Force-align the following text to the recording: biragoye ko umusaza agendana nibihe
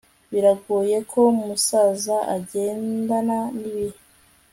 biragoye 0.31 0.97
ko 1.11 1.19
umusaza 1.33 2.15
agendana 2.35 3.37
nibihe 3.57 3.99